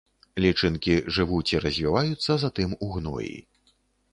Лічынкі 0.43 0.95
жывуць 1.17 1.53
і 1.55 1.61
развіваюцца 1.65 2.31
затым 2.45 2.69
у 2.87 2.89
гноі. 2.95 3.37